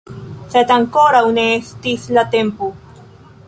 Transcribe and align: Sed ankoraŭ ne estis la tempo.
Sed 0.53 0.71
ankoraŭ 0.75 1.21
ne 1.37 1.43
estis 1.59 2.09
la 2.19 2.27
tempo. 2.37 2.75